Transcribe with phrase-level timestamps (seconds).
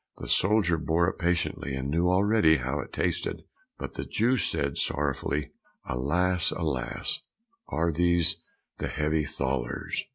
[0.17, 3.43] The soldier bore it patiently and knew already how it tasted,
[3.77, 5.51] but the Jew said sorrowfully,
[5.85, 7.19] "Alas, alas,
[7.67, 8.41] are these
[8.79, 10.03] the heavy thalers?"